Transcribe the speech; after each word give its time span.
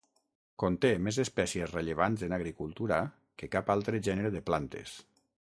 Conté 0.61 0.89
més 1.07 1.19
espècies 1.23 1.75
rellevants 1.75 2.25
en 2.29 2.35
agricultura 2.39 2.99
que 3.43 3.53
cap 3.57 3.73
altre 3.77 4.05
gènere 4.09 4.37
de 4.39 4.47
plantes. 4.49 4.99